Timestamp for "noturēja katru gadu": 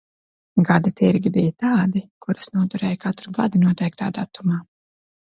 2.55-3.61